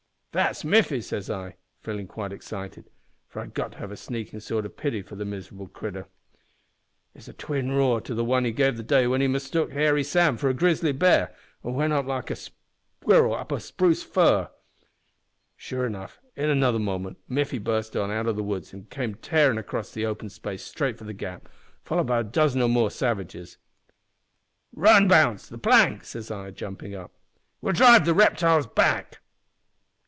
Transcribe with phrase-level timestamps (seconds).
[0.33, 2.89] "`That's Miffy,' says I, feelin' quite excited,
[3.27, 6.07] for I'd got to have a sneakin' sort o' pity for the miserable critter.
[7.13, 10.05] `It's a twin roar to the one he gave that day when he mistook Hairy
[10.05, 11.33] Sam for a grizzly b'ar,
[11.65, 12.53] an' went up a spruce
[13.01, 14.51] fir like a squirrel.'
[15.57, 19.91] Sure enough, in another moment Miffy burst out o' the woods an' came tearin' across
[19.91, 21.49] the open space straight for the gap,
[21.83, 23.57] followed by a dozen or more savages.
[24.73, 27.11] "`Run, Bounce the plank!' says I, jumpin' up.
[27.61, 29.17] `We'll drive the reptiles back!'